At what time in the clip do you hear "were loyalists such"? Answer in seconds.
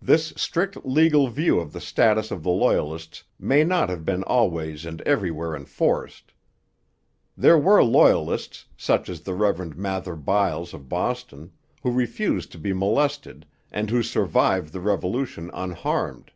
7.56-9.08